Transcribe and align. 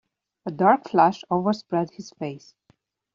A 0.47 0.51
dark 0.51 0.89
flush 0.89 1.23
overspread 1.29 1.91
his 1.91 2.09
face. 2.09 2.55